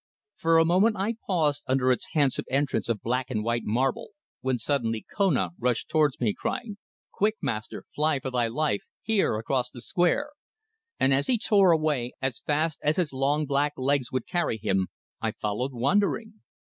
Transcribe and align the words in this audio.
For 0.35 0.57
a 0.57 0.65
moment 0.65 0.95
I 0.97 1.13
paused 1.27 1.61
under 1.67 1.91
its 1.91 2.07
handsome 2.13 2.45
entrance 2.49 2.89
of 2.89 3.03
black 3.03 3.29
and 3.29 3.43
white 3.43 3.65
marble, 3.65 4.13
when 4.39 4.57
suddenly 4.57 5.05
Kona 5.15 5.51
rushed 5.59 5.89
towards 5.89 6.19
me, 6.19 6.33
crying: 6.33 6.79
"Quick, 7.11 7.35
Master! 7.39 7.83
Fly 7.93 8.17
for 8.19 8.31
thy 8.31 8.47
life, 8.47 8.81
here, 9.03 9.37
across 9.37 9.69
the 9.69 9.79
square!" 9.79 10.31
and 10.99 11.13
as 11.13 11.27
he 11.27 11.37
tore 11.37 11.69
away 11.69 12.13
as 12.19 12.39
fast 12.39 12.79
as 12.81 12.95
his 12.95 13.13
long 13.13 13.45
black 13.45 13.73
legs 13.77 14.11
would 14.11 14.25
carry 14.25 14.57
him, 14.57 14.87
I 15.21 15.33
followed 15.33 15.71
wondering. 15.71 16.41